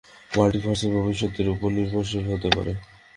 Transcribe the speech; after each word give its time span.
মাল্টিভার্সের 0.31 0.91
ভবিষ্যৎ 0.97 1.33
এর 1.41 1.47
উপর 1.53 1.69
নির্ভরশীল 1.77 2.23
হতে 2.31 2.49
পারে। 2.55 2.71